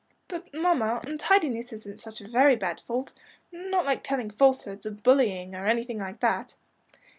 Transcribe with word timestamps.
"But, 0.27 0.51
mamma, 0.51 0.99
untidiness 1.05 1.71
isn't 1.71 1.99
such 1.99 2.21
a 2.21 2.27
very 2.27 2.55
bad 2.55 2.79
fault 2.79 3.13
not 3.51 3.85
like 3.85 4.01
telling 4.03 4.31
falsehoods, 4.31 4.87
or 4.87 4.91
bullying, 4.93 5.53
or 5.53 5.67
anything 5.67 5.99
like 5.99 6.21
that?" 6.21 6.55